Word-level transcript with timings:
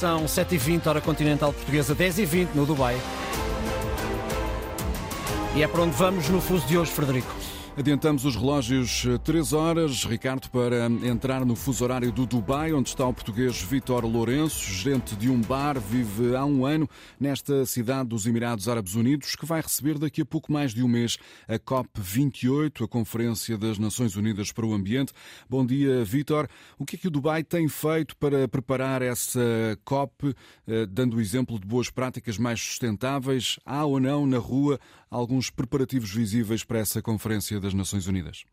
São 0.00 0.24
7h20, 0.24 0.86
hora 0.86 0.98
continental 0.98 1.52
portuguesa, 1.52 1.94
10h20 1.94 2.54
no 2.54 2.64
Dubai. 2.64 2.98
E 5.54 5.62
é 5.62 5.68
para 5.68 5.82
onde 5.82 5.94
vamos 5.94 6.26
no 6.30 6.40
fuso 6.40 6.66
de 6.66 6.78
hoje, 6.78 6.90
Frederico. 6.90 7.30
Adiantamos 7.76 8.24
os 8.24 8.34
relógios 8.34 9.04
3 9.22 9.52
horas, 9.52 10.04
Ricardo, 10.04 10.50
para 10.50 10.86
entrar 11.06 11.46
no 11.46 11.54
fuso 11.54 11.84
horário 11.84 12.10
do 12.10 12.26
Dubai, 12.26 12.74
onde 12.74 12.88
está 12.88 13.06
o 13.06 13.14
português 13.14 13.62
Vítor 13.62 14.04
Lourenço, 14.04 14.70
gerente 14.72 15.14
de 15.14 15.30
um 15.30 15.40
bar, 15.40 15.78
vive 15.78 16.34
há 16.34 16.44
um 16.44 16.66
ano 16.66 16.90
nesta 17.18 17.64
cidade 17.64 18.08
dos 18.08 18.26
Emirados 18.26 18.68
Árabes 18.68 18.96
Unidos, 18.96 19.36
que 19.36 19.46
vai 19.46 19.62
receber 19.62 19.98
daqui 19.98 20.20
a 20.20 20.26
pouco 20.26 20.52
mais 20.52 20.74
de 20.74 20.82
um 20.82 20.88
mês 20.88 21.16
a 21.46 21.58
COP28, 21.60 22.84
a 22.84 22.88
Conferência 22.88 23.56
das 23.56 23.78
Nações 23.78 24.16
Unidas 24.16 24.50
para 24.50 24.66
o 24.66 24.74
Ambiente. 24.74 25.12
Bom 25.48 25.64
dia, 25.64 26.04
Vítor. 26.04 26.48
O 26.76 26.84
que 26.84 26.96
é 26.96 26.98
que 26.98 27.08
o 27.08 27.10
Dubai 27.10 27.44
tem 27.44 27.68
feito 27.68 28.16
para 28.16 28.48
preparar 28.48 29.00
essa 29.00 29.40
COP, 29.84 30.34
eh, 30.66 30.86
dando 30.86 31.16
o 31.16 31.20
exemplo 31.20 31.58
de 31.58 31.66
boas 31.66 31.88
práticas 31.88 32.36
mais 32.36 32.60
sustentáveis? 32.60 33.60
Há 33.64 33.84
ou 33.84 34.00
não 34.00 34.26
na 34.26 34.38
rua 34.38 34.78
alguns 35.08 35.50
preparativos 35.50 36.12
visíveis 36.12 36.62
para 36.62 36.78
essa 36.78 37.02
Conferência 37.02 37.59
das 37.60 37.74
Nações 37.74 38.06
Unidas? 38.06 38.44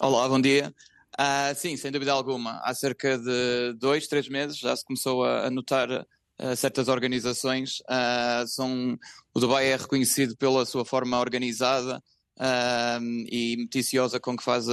Olá, 0.00 0.28
bom 0.28 0.40
dia. 0.40 0.74
Uh, 1.18 1.54
sim, 1.56 1.76
sem 1.76 1.90
dúvida 1.90 2.12
alguma. 2.12 2.60
Há 2.62 2.74
cerca 2.74 3.16
de 3.18 3.72
dois, 3.78 4.06
três 4.06 4.28
meses 4.28 4.58
já 4.58 4.76
se 4.76 4.84
começou 4.84 5.24
a, 5.24 5.50
notar 5.50 5.88
uh, 5.90 6.56
certas 6.56 6.88
organizações. 6.88 7.80
Uh, 7.80 8.46
são, 8.46 8.98
o 9.34 9.40
Dubai 9.40 9.68
é 9.68 9.76
reconhecido 9.76 10.36
pela 10.36 10.66
sua 10.66 10.84
forma 10.84 11.18
organizada 11.18 12.02
e 13.30 13.56
meticiosa 13.56 14.20
com 14.20 14.36
que 14.36 14.44
faz 14.44 14.66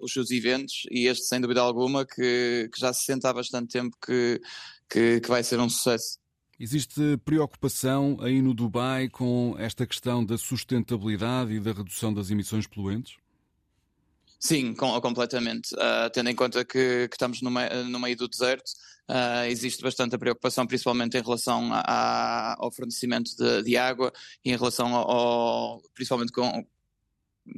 os 0.00 0.12
seus 0.12 0.30
eventos, 0.30 0.86
e 0.88 1.08
este, 1.08 1.24
sem 1.24 1.40
dúvida 1.40 1.60
alguma, 1.60 2.06
que, 2.06 2.70
que 2.72 2.78
já 2.78 2.92
se 2.92 3.04
sente 3.04 3.26
há 3.26 3.32
bastante 3.32 3.72
tempo 3.72 3.96
que, 4.00 4.40
que, 4.88 5.20
que 5.20 5.28
vai 5.28 5.42
ser 5.42 5.58
um 5.58 5.68
sucesso. 5.68 6.21
Existe 6.62 7.16
preocupação 7.24 8.18
aí 8.20 8.40
no 8.40 8.54
Dubai 8.54 9.08
com 9.08 9.56
esta 9.58 9.84
questão 9.84 10.24
da 10.24 10.38
sustentabilidade 10.38 11.54
e 11.54 11.58
da 11.58 11.72
redução 11.72 12.14
das 12.14 12.30
emissões 12.30 12.68
poluentes? 12.68 13.16
Sim, 14.38 14.72
com, 14.72 15.00
completamente. 15.00 15.74
Uh, 15.74 16.08
tendo 16.12 16.30
em 16.30 16.36
conta 16.36 16.64
que, 16.64 17.08
que 17.08 17.14
estamos 17.16 17.42
no, 17.42 17.50
meio, 17.50 17.86
no 17.86 17.98
meio 17.98 18.16
do 18.16 18.28
deserto, 18.28 18.70
uh, 19.10 19.44
existe 19.48 19.82
bastante 19.82 20.16
preocupação, 20.16 20.64
principalmente 20.64 21.18
em 21.18 21.20
relação 21.20 21.68
a, 21.72 22.54
ao 22.56 22.70
fornecimento 22.70 23.36
de, 23.36 23.64
de, 23.64 23.76
água 23.76 24.12
e 24.44 24.52
em 24.52 24.56
relação 24.56 24.94
ao, 24.94 25.10
ao, 25.10 25.82
principalmente 25.92 26.30
com, 26.30 26.64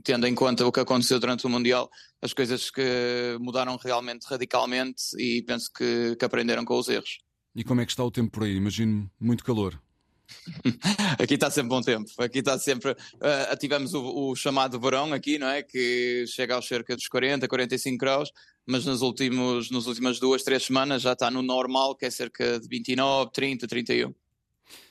tendo 0.03 0.27
em 0.27 0.35
conta 0.35 0.67
o 0.67 0.73
que 0.73 0.81
aconteceu 0.81 1.21
durante 1.21 1.45
o 1.45 1.51
Mundial, 1.51 1.91
as 2.23 2.33
coisas 2.33 2.71
que 2.71 3.37
mudaram 3.39 3.77
realmente 3.77 4.25
radicalmente 4.25 5.15
e 5.19 5.43
penso 5.43 5.71
que, 5.71 6.17
que 6.17 6.25
aprenderam 6.25 6.65
com 6.65 6.79
os 6.79 6.89
erros. 6.89 7.24
E 7.55 7.63
como 7.63 7.81
é 7.81 7.87
que 7.87 7.93
está 7.93 8.05
o 8.05 8.11
tempo 8.11 8.31
por 8.31 8.45
aí? 8.45 8.57
Imagino 8.57 9.11
muito 9.21 9.45
calor. 9.45 9.81
aqui 11.19 11.35
está 11.35 11.51
sempre 11.51 11.69
bom 11.69 11.81
tempo. 11.81 12.11
Aqui 12.19 12.39
está 12.39 12.59
sempre. 12.59 12.93
Uh, 12.93 13.57
tivemos 13.59 13.95
o, 13.95 14.31
o, 14.31 14.37
chamado 14.37 14.81
verão 14.81 15.13
aqui, 15.13 15.39
não 15.39 15.49
é? 15.49 15.63
Que 15.63 16.25
chega 16.27 16.55
aos 16.55 16.67
cerca 16.67 16.97
dos 16.97 17.07
40, 17.09 17.47
45 17.47 17.99
graus, 17.99 18.31
mas 18.67 18.85
nos 18.85 19.03
últimos, 19.03 19.71
nas 19.71 19.87
últimas 19.87 20.19
duas, 20.19 20.43
três 20.43 20.65
semanas 20.65 21.03
já 21.03 21.13
está 21.13 21.31
no 21.31 21.43
normal, 21.43 21.95
que 21.95 22.07
é 22.07 22.11
cerca 22.11 22.59
de 22.59 22.69
29, 22.69 23.31
30, 23.33 23.67
31. 23.67 24.15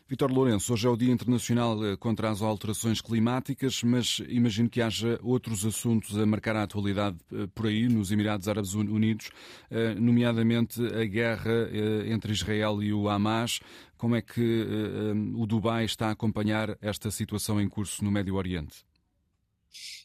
Vitor 0.06 0.30
Lourenço, 0.30 0.74
hoje 0.74 0.86
é 0.86 0.90
o 0.90 0.98
Dia 0.98 1.14
Internacional 1.14 1.84
eh, 1.86 1.96
contra 1.96 2.30
as 2.30 2.42
Alterações 2.42 3.00
Climáticas, 3.00 3.82
mas 3.84 4.22
imagino 4.28 4.70
que 4.70 4.82
haja 4.82 5.18
outros 5.24 5.66
assuntos 5.66 6.18
a 6.18 6.26
marcar 6.26 6.58
a 6.58 6.64
atualidade 6.64 7.18
eh, 7.32 7.48
por 7.56 7.68
aí, 7.68 7.88
nos 7.88 8.12
Emirados 8.12 8.50
Árabes 8.50 8.74
Unidos, 8.74 9.32
eh, 9.72 9.96
nomeadamente 9.96 10.86
a 10.86 11.06
guerra 11.06 11.70
entre 12.06 12.34
Israel 12.34 12.84
e 12.84 12.94
o 12.94 13.08
Hamas. 13.08 13.62
Como 13.98 14.16
é 14.16 14.22
que 14.22 14.68
o 15.34 15.46
Dubai 15.46 15.86
está 15.86 16.10
a 16.10 16.12
acompanhar 16.12 16.78
esta 16.82 17.10
situação 17.10 17.62
em 17.62 17.70
curso 17.70 18.04
no 18.04 18.12
Médio 18.12 18.36
Oriente? 18.36 18.84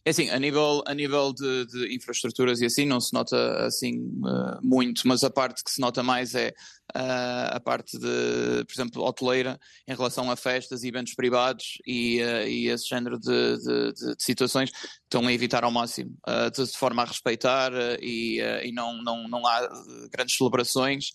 É 0.04 0.10
assim, 0.10 0.30
a 0.30 0.38
nível, 0.38 0.82
a 0.86 0.94
nível 0.94 1.32
de, 1.32 1.66
de 1.66 1.94
infraestruturas 1.94 2.60
e 2.60 2.66
assim 2.66 2.86
não 2.86 3.00
se 3.00 3.12
nota 3.12 3.66
assim 3.66 3.98
uh, 3.98 4.58
muito, 4.62 5.06
mas 5.06 5.22
a 5.22 5.30
parte 5.30 5.62
que 5.62 5.70
se 5.70 5.80
nota 5.80 6.02
mais 6.02 6.34
é 6.34 6.48
uh, 6.96 7.56
a 7.56 7.60
parte 7.60 7.98
de, 7.98 8.64
por 8.64 8.72
exemplo, 8.72 9.04
hoteleira 9.04 9.58
em 9.86 9.94
relação 9.94 10.30
a 10.30 10.36
festas 10.36 10.82
e 10.82 10.88
eventos 10.88 11.14
privados 11.14 11.78
e, 11.86 12.20
uh, 12.22 12.48
e 12.48 12.68
esse 12.68 12.88
género 12.88 13.18
de, 13.18 13.58
de, 13.58 13.92
de, 13.92 14.14
situações 14.18 14.70
estão 15.04 15.26
a 15.26 15.32
evitar 15.32 15.64
ao 15.64 15.70
máximo, 15.70 16.16
de, 16.54 16.66
forma 16.76 17.02
a 17.02 17.06
respeitar 17.06 17.72
e, 18.00 18.40
e 18.64 18.72
não, 18.72 19.02
não, 19.02 19.28
não 19.28 19.46
há 19.46 19.68
grandes 20.12 20.36
celebrações. 20.36 21.10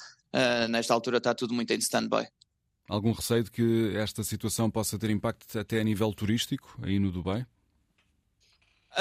nesta 0.69 0.93
altura 0.93 1.17
está 1.17 1.33
tudo 1.33 1.53
muito 1.53 1.71
em 1.71 1.77
stand-by. 1.77 2.27
Algum 2.89 3.11
receio 3.11 3.43
de 3.43 3.51
que 3.51 3.93
esta 3.95 4.23
situação 4.23 4.69
possa 4.69 4.99
ter 4.99 5.09
impacto 5.09 5.57
até 5.57 5.79
a 5.79 5.83
nível 5.83 6.13
turístico 6.13 6.77
aí 6.81 6.99
no 6.99 7.11
Dubai? 7.11 7.45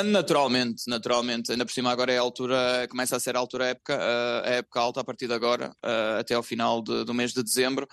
Naturalmente, 0.04 0.84
naturalmente. 0.88 1.53
Ainda 1.53 1.66
por 1.66 1.72
cima 1.72 1.91
agora 1.91 2.10
é 2.12 2.19
a 2.19 2.20
altura, 2.20 2.86
começa 2.88 3.16
a 3.16 3.20
ser 3.20 3.36
a 3.36 3.38
altura 3.38 3.66
época, 3.66 3.98
a 4.42 4.48
época 4.48 4.80
alta 4.80 5.00
a 5.00 5.04
partir 5.04 5.26
de 5.26 5.34
agora, 5.34 5.75
até 6.19 6.34
ao 6.34 6.42
final 6.42 6.82
de, 6.82 7.04
do 7.04 7.12
mês 7.12 7.32
de 7.32 7.42
dezembro. 7.42 7.86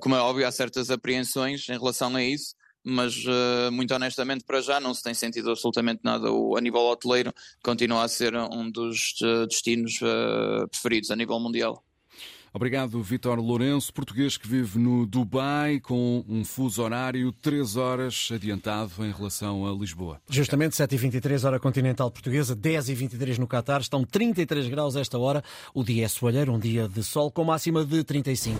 Como 0.00 0.14
é 0.14 0.20
óbvio, 0.20 0.46
há 0.46 0.52
certas 0.52 0.90
apreensões 0.90 1.68
em 1.68 1.78
relação 1.78 2.16
a 2.16 2.22
isso, 2.22 2.54
mas 2.82 3.14
muito 3.70 3.94
honestamente 3.94 4.44
para 4.44 4.62
já 4.62 4.80
não 4.80 4.94
se 4.94 5.02
tem 5.02 5.12
sentido 5.12 5.50
absolutamente 5.50 6.00
nada. 6.02 6.32
O, 6.32 6.56
a 6.56 6.60
nível 6.60 6.80
hoteleiro 6.80 7.32
continua 7.62 8.04
a 8.04 8.08
ser 8.08 8.34
um 8.34 8.70
dos 8.70 9.12
destinos 9.48 9.98
preferidos 10.70 11.10
a 11.10 11.16
nível 11.16 11.38
mundial. 11.38 11.84
Obrigado, 12.54 13.02
Vitor 13.02 13.38
Lourenço, 13.40 13.92
português 13.94 14.36
que 14.36 14.46
vive 14.46 14.78
no 14.78 15.06
Dubai, 15.06 15.80
com 15.80 16.22
um 16.28 16.44
fuso 16.44 16.82
horário 16.82 17.32
3 17.32 17.76
horas 17.76 18.28
adiantado 18.30 18.92
em 19.00 19.10
relação 19.10 19.66
a 19.66 19.72
Lisboa. 19.72 20.20
Justamente 20.28 20.76
7h23, 20.76 21.46
hora 21.46 21.58
continental 21.58 22.10
portuguesa, 22.10 22.54
10h23 22.54 23.38
no 23.38 23.46
Catar, 23.46 23.80
estão 23.80 24.04
33 24.04 24.68
graus 24.68 24.96
esta 24.96 25.18
hora. 25.18 25.42
O 25.72 25.82
dia 25.82 26.04
é 26.04 26.08
soalheiro, 26.08 26.52
um 26.52 26.58
dia 26.58 26.86
de 26.86 27.02
sol 27.02 27.30
com 27.30 27.42
máxima 27.42 27.86
de 27.86 28.04
35. 28.04 28.50